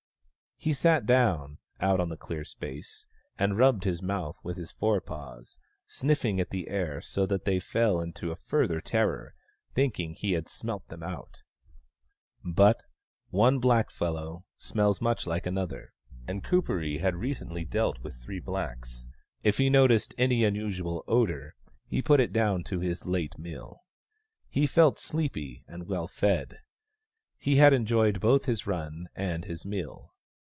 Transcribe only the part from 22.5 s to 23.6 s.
to his late